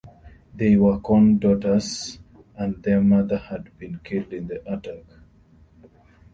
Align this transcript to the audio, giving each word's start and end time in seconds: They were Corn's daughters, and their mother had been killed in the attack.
They 0.55 0.77
were 0.77 0.99
Corn's 0.99 1.41
daughters, 1.41 2.17
and 2.55 2.81
their 2.81 3.01
mother 3.01 3.37
had 3.37 3.77
been 3.77 3.99
killed 4.03 4.33
in 4.33 4.47
the 4.47 4.59
attack. 4.65 5.03